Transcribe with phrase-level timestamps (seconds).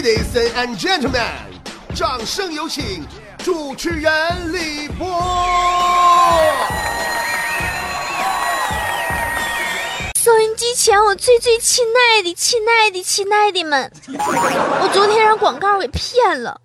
[0.00, 1.28] Ladies and gentlemen，
[1.94, 3.06] 掌声有请
[3.44, 5.06] 主持人李波。
[10.18, 13.92] 收音机前，我最最亲爱的、亲爱的、亲爱的们，
[14.80, 16.58] 我昨天让广告给骗了，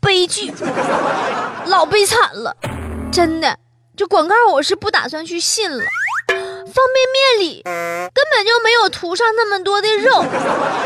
[0.00, 0.50] 悲剧，
[1.66, 2.56] 老悲惨了，
[3.12, 3.58] 真的，
[3.94, 5.84] 这广告我是不打算去信了。
[6.66, 10.24] 方便面里根本就没有涂上那么多的肉，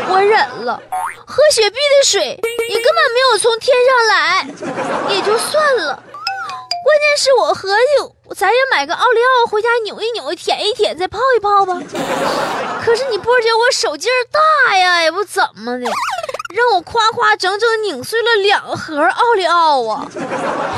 [0.09, 0.81] 我忍了。
[1.25, 4.47] 喝雪碧的水也根本没有从天上来，
[5.13, 6.03] 也就算了。
[6.83, 11.79] 关键是我合计，咱也买个奥利奥回家扭一扭、舔一舔，再泡一泡吧。
[12.83, 15.85] 可是你波姐，我手劲儿大呀，也不怎么的，
[16.55, 20.07] 让我夸夸整整拧碎了两盒奥利奥啊！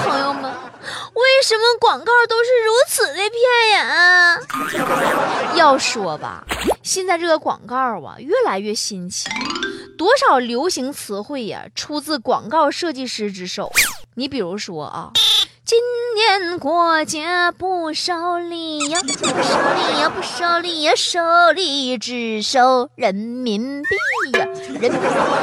[0.03, 0.51] 朋友们。
[1.13, 5.55] 为什么广告都是如此的骗人？
[5.55, 6.43] 要说吧，
[6.83, 9.27] 现在这个广告啊，越来越新奇，
[9.97, 13.71] 多少流行词汇呀，出自广告设计师之手。
[14.15, 15.11] 你比如说啊。
[15.65, 15.77] 今
[16.15, 19.21] 年过节不收礼呀，不收
[19.75, 23.87] 礼呀，不收礼呀，收礼只收人民币
[24.39, 24.97] 呀，人民币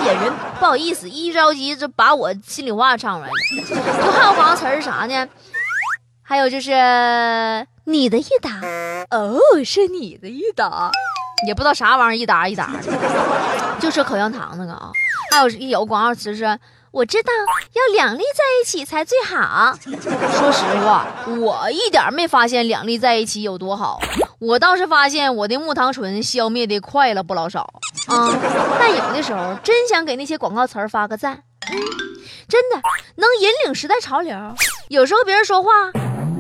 [0.04, 3.34] 呀，人不好意思，一着急就把我心里话唱出来了。
[4.04, 5.28] 就还有广告词是啥呢？
[6.28, 6.72] 还有就是
[7.84, 8.50] 你的一打，
[9.16, 10.90] 哦，是你的一打，
[11.46, 12.92] 也不知道啥玩意儿一打一打的，
[13.78, 14.90] 就说口香糖那个啊。
[15.30, 16.58] 还有有广告词是。
[16.92, 17.30] 我知道
[17.74, 19.76] 要两粒在一起才最好。
[19.82, 21.06] 说实话，
[21.38, 24.00] 我一点没发现两粒在一起有多好。
[24.38, 27.68] 我倒是发现我的木糖醇消灭的快了不老少
[28.06, 28.32] 啊。
[28.78, 31.76] 但有的时候真想给那些广告词儿发个赞，嗯，
[32.48, 32.80] 真的
[33.16, 34.34] 能引领时代潮流。
[34.88, 35.68] 有时候别人说话，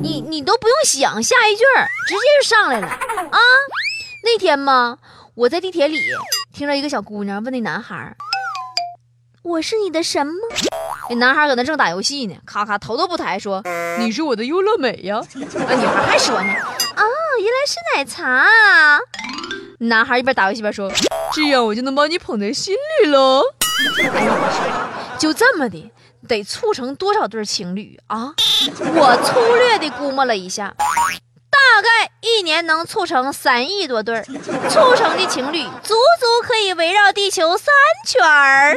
[0.00, 1.64] 你你都不用想，下一句
[2.06, 3.38] 直接就上来了啊。
[4.24, 4.98] 那天嘛，
[5.34, 6.00] 我在地铁里
[6.52, 8.14] 听着一个小姑娘问那男孩。
[9.42, 10.32] 我是你的什么？
[11.10, 13.62] 那男孩搁那正打游戏呢，咔咔头都不抬，说
[14.00, 16.52] ：“你是我的优乐美呀。”那女孩还说呢
[16.96, 17.02] ：“哦，
[17.38, 18.48] 原来是奶茶。”
[19.78, 20.90] 男孩一边打游戏一边说
[21.32, 23.42] ：“这样我就能把你捧在心里了。”
[25.16, 25.90] 就这么的，
[26.26, 28.34] 得促成多少对情侣啊？
[28.94, 30.74] 我粗略的估摸了一下。
[31.48, 37.66] 大概一年能促成三亿多对，促成的情侣足足可以围绕地球三
[38.06, 38.76] 圈儿。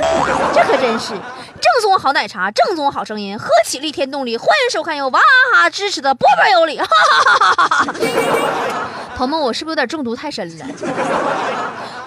[0.53, 1.09] 这可真是
[1.61, 4.37] 正宗好奶茶，正宗好声音，喝起力添动力。
[4.37, 6.77] 欢迎收看由娃哈哈支持的波波有理。
[6.77, 6.87] 哈哈
[7.33, 7.93] 哈哈哈哈！
[9.15, 10.65] 朋友们，我是不是有点中毒太深了？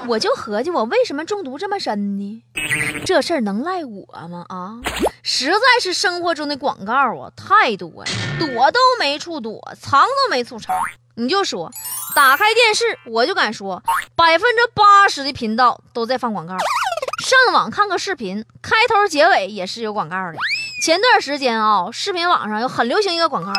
[0.09, 2.43] 我就合计，我为什么中毒这么深呢？
[3.05, 4.45] 这事儿能赖我吗？
[4.49, 4.81] 啊，
[5.23, 8.05] 实在是生活中的广告啊太多了，
[8.39, 10.75] 躲都没处躲，藏都没处藏。
[11.15, 11.71] 你就说，
[12.15, 13.83] 打开电视，我就敢说，
[14.17, 16.57] 百分之八十的频道都在放广告。
[17.25, 20.39] 上网看个视频，开头结尾也是有广告的。
[20.85, 23.53] 前段时间啊，视频网上有很流行一个广告，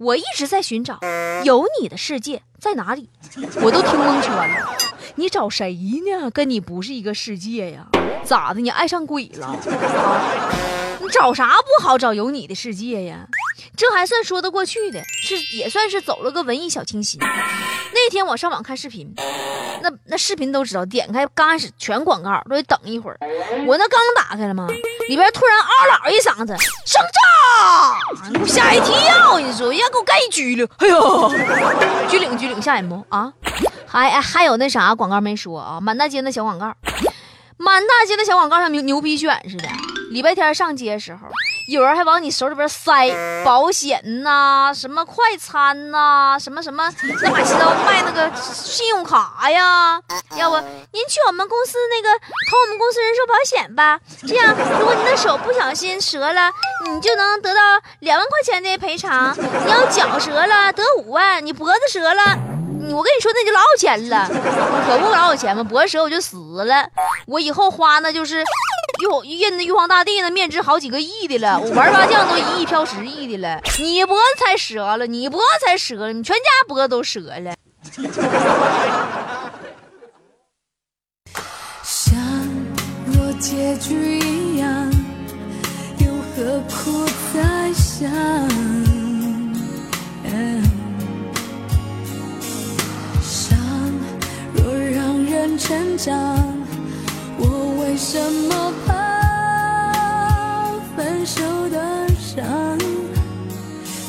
[0.00, 0.98] 我一直在寻找，
[1.44, 3.10] 有你的世界在哪里？
[3.60, 4.76] 我都听蒙圈了。
[5.16, 5.72] 你找谁
[6.06, 6.30] 呢？
[6.30, 7.86] 跟你不是一个世界呀？
[8.24, 8.60] 咋的？
[8.60, 9.56] 你爱上鬼了？
[11.00, 13.26] 你找啥不好找有你的世界呀？
[13.76, 17.20] 这还算说得过去的，是也算是走了个文艺小清新。
[17.20, 19.12] 那天我上网看视频，
[19.82, 23.18] 那那视频都知道，点开刚开始全广告，都得等一会儿。
[23.66, 24.66] 我那刚打开了吗？
[25.08, 28.32] 里边突然嗷嗷一嗓子，生炸！
[28.32, 29.38] 给我吓一跳！
[29.38, 30.66] 你说，要给我干一拘留！
[30.78, 31.30] 哎呦，
[32.08, 33.32] 拘领拘领，吓人不啊？
[33.94, 35.80] 还还有那啥广告没说啊？
[35.80, 36.74] 满大街的小广告，
[37.56, 39.68] 满大街的小广告像牛牛皮癣似的。
[40.10, 41.28] 礼拜天上街时候，
[41.68, 43.08] 有人还往你手里边塞
[43.44, 50.00] 保险呐，什么快餐呐，什么什么那把七刀卖那个信用卡呀。
[50.36, 50.56] 要不
[50.92, 54.00] 您去我们公司那个投我们公司人寿保险吧？
[54.26, 56.50] 这样如果您的手不小心折了，
[56.88, 57.60] 你就能得到
[58.00, 59.36] 两万块钱的赔偿。
[59.64, 62.53] 你要脚折了得五万，你脖子折了。
[62.94, 64.28] 我跟你说，那就老有钱了，
[64.86, 65.64] 可不老有钱吗？
[65.64, 66.88] 脖子折我就死了，
[67.26, 68.44] 我以后花那就是
[69.24, 77.52] 玉印的玉皇大帝那面值好几个亿的了，我玩麻将都一亿飘十亿的了，你脖子才折了，你脖子才折了，你全家脖子都折了。
[81.82, 82.16] 像
[83.06, 84.90] 若结局一样，
[85.98, 86.06] 又
[86.36, 88.08] 何苦再想？
[95.66, 96.12] 成长，
[97.38, 97.46] 我
[97.80, 98.92] 为什么怕
[100.94, 101.40] 分手
[101.70, 102.44] 的伤？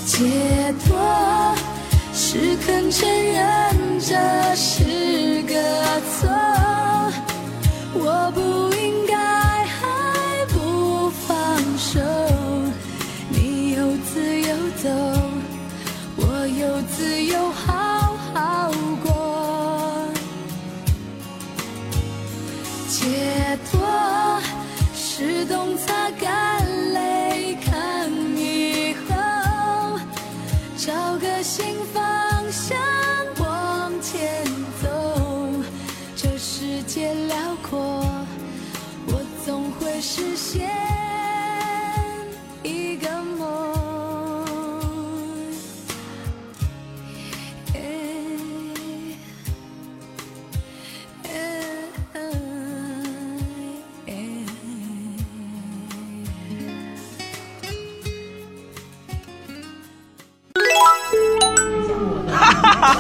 [0.06, 1.56] 解脱
[2.14, 3.42] 是肯承认
[4.02, 4.14] 这
[4.54, 4.84] 是
[5.44, 5.56] 个
[6.20, 6.28] 错，
[7.94, 8.75] 我不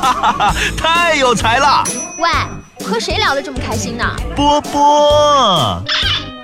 [0.77, 1.83] 太有才了！
[2.17, 2.29] 喂，
[2.85, 4.05] 和谁聊得这么开心呢？
[4.35, 5.83] 波波，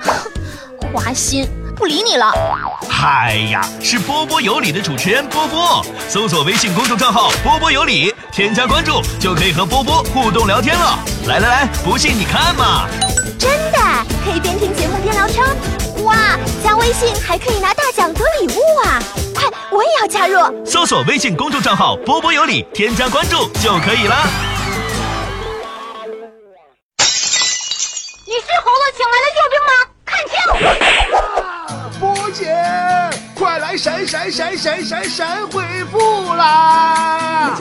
[0.93, 2.31] 花心，不理你了。
[2.89, 5.85] 嗨呀，是波波有理的主持人波波。
[6.07, 10.99] 搜索微信公众账号“波波有理”，添加关注就可以和波波互动聊天了。
[11.27, 12.87] 来来来，不信你看嘛！
[13.39, 13.79] 真的
[14.23, 15.43] 可以边听节目边聊天？
[16.03, 16.15] 哇，
[16.63, 19.00] 加微信还可以拿大奖得礼物啊！
[19.71, 20.65] 快，我也要加入。
[20.65, 24.15] 搜索微信公众账号“波波有理”，添加关注就可以了。
[28.27, 29.71] 你是猴子请来的救兵吗？
[30.05, 30.35] 看清！
[31.99, 32.43] 波姐，
[33.37, 37.57] 快来闪闪闪闪闪闪回复啦！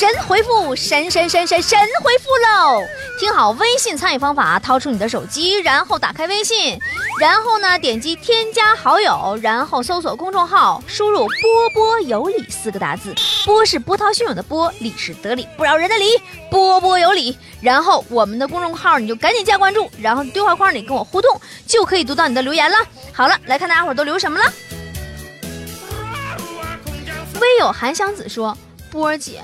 [0.00, 2.82] 神回复，神神神神神回复喽！
[3.18, 6.80] 听好微信参与方法，掏出你的手机，然后打开微信，
[7.20, 13.14] 然后呢点击添加好友，然后搜索公众号，输入“波波有理”四个大字，
[13.44, 16.18] 波是波涛汹涌的波，理是得理不饶人的理，
[16.50, 17.36] 波波有理。
[17.60, 22.78] 然后我们的公众号你就赶紧加关注，然后对话框里跟我互动，就可以读到你的留言了。
[23.12, 24.50] 好了，来看大家伙都留什么了。
[27.38, 28.56] 微友韩湘子说
[28.90, 29.42] ：“波儿姐，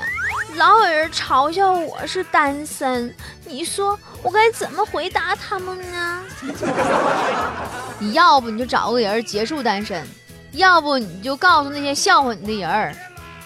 [0.56, 3.14] 老有人嘲笑我是单身，
[3.44, 6.22] 你说我该怎么回答他们呢？
[7.98, 10.06] 你 要不你就找个人结束单身，
[10.52, 12.94] 要不你就告诉那些笑话你的人儿，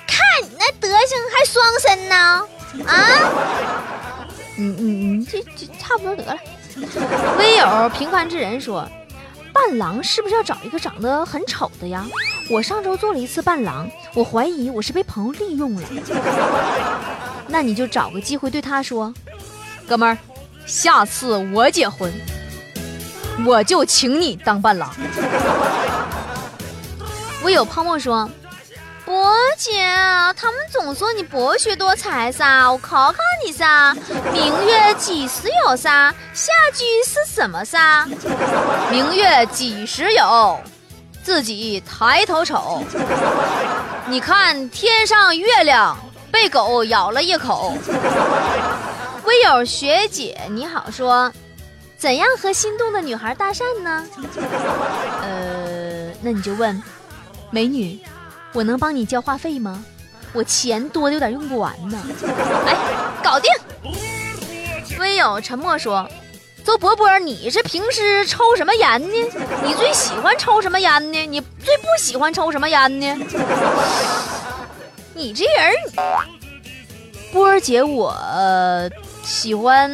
[0.06, 2.14] 看你那德行还双身呢
[2.86, 2.94] 啊！
[4.56, 6.36] 你你你，这这差不多得了。”
[7.36, 8.88] 微友平凡之人说。
[9.52, 12.06] 伴郎是不是要找一个长得很丑的呀？
[12.50, 15.82] 我上周做了一次伴郎，我怀疑我是被朋友利用了。
[17.46, 19.14] 那你就找个机会对他说
[19.86, 20.18] ：“哥们儿，
[20.66, 22.12] 下次我结婚，
[23.46, 24.92] 我就请你当伴郎。”
[27.44, 28.28] 我有泡沫说
[29.06, 29.86] ：“博姐，
[30.36, 33.94] 他们总说你博学多才噻，我考考你噻，
[34.32, 36.12] 明月几时有噻？
[36.34, 38.08] 下句是什么噻？
[38.90, 40.58] 明月几时有？
[41.22, 42.82] 自己抬头瞅。
[44.06, 45.96] 你看天上月亮
[46.30, 47.74] 被狗咬了一口。
[49.24, 51.32] 微友学姐你好说，
[51.96, 54.06] 怎样和心动的女孩搭讪呢？
[55.22, 56.82] 呃，那你就问，
[57.50, 58.00] 美女。
[58.52, 59.84] 我能帮你交话费吗？
[60.32, 61.98] 我钱多的有点用不完呢。
[62.66, 62.74] 哎，
[63.22, 63.52] 搞定。
[64.98, 66.08] 微友沉默说
[66.64, 69.14] ：“周伯伯，你是平时抽什么烟呢？
[69.64, 71.26] 你最喜欢抽什么烟呢？
[71.26, 73.16] 你最不喜欢抽什么烟呢？
[75.14, 75.74] 你这人，
[77.32, 78.14] 波儿姐，我
[79.22, 79.90] 喜欢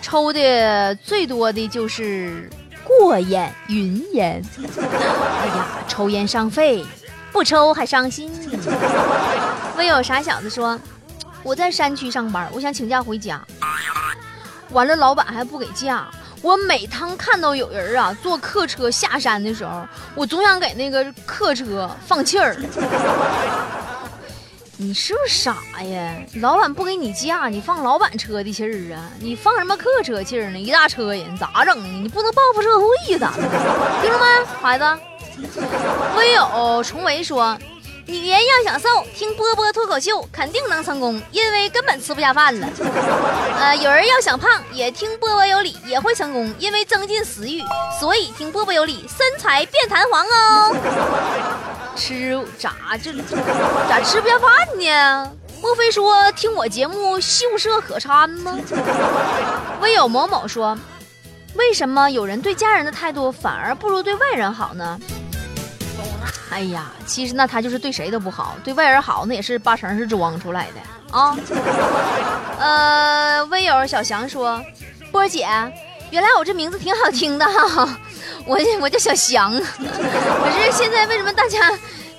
[0.00, 2.50] 抽的最多的就是
[2.82, 4.42] 过眼、云烟。
[4.58, 6.84] 哎呀，抽烟伤肺。”
[7.30, 8.32] 不抽还伤心。
[9.76, 10.80] 唯有傻小子说
[11.44, 13.40] ：“我在山区上班，我想请假回家。
[14.70, 16.08] 完了，老板还不给假。
[16.40, 22.56] 我每趟看到有人啊坐客车下山的时候，我总想给那个客车放气儿。
[24.80, 26.14] 你是不是傻呀？
[26.34, 29.10] 老板不给你假，你放老板车的气儿啊？
[29.18, 30.58] 你放什么客车气儿呢？
[30.60, 31.88] 一大车人咋整呢？
[32.00, 33.18] 你不能报复社会？
[33.18, 33.42] 咋的？
[34.00, 34.24] 听着没，
[34.62, 34.84] 孩子？”
[36.16, 37.58] 微友重维说
[38.08, 42.66] ：“女人要想瘦，听波波脱口秀肯定能成功，因为根本吃不下饭了。
[43.60, 47.62] 呃，有人要想胖，也听波波有理，也会成功，因为增进食欲，
[48.00, 50.74] 所以听波波有理，身材变弹簧哦。
[51.94, 52.72] 吃咋
[53.02, 53.12] 这
[53.86, 54.50] 咋吃不下饭
[54.80, 55.30] 呢？
[55.60, 58.56] 莫非说听我节目秀色可餐吗？”
[59.82, 60.78] 微友某某说
[61.56, 64.98] ：“为什么有人对家人的态度反而不如对外人好呢？”
[66.50, 71.36] 哎呀，其实那他就是对谁都不好，对外人好，那也是八成是装出来的啊。
[72.58, 74.62] 呃，微友小翔说
[75.12, 75.46] ：“波姐，
[76.10, 77.98] 原来我这名字挺好听的哈，
[78.46, 81.70] 我我叫小翔， 可是现在为什么大家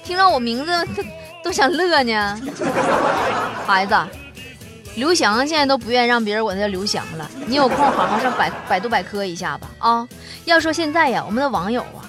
[0.04, 1.04] 听到我名字都
[1.46, 2.42] 都想乐呢？
[3.66, 3.96] 孩子，
[4.96, 7.30] 刘翔现在都不愿意让别人管他叫刘翔了。
[7.46, 10.08] 你有空好好上百百度百科一下吧啊！
[10.46, 12.09] 要说现在呀，我们的网友啊，